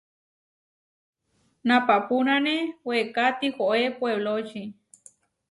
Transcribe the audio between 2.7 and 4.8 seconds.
weeká tihoé puebloči.